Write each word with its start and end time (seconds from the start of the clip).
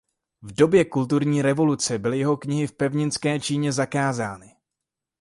V 0.41 0.53
době 0.55 0.85
kulturní 0.85 1.41
revoluce 1.41 1.99
byly 1.99 2.19
jeho 2.19 2.37
knihy 2.37 2.67
v 2.67 2.71
pevninské 2.73 3.39
Číně 3.39 3.71
zakázány. 3.71 4.55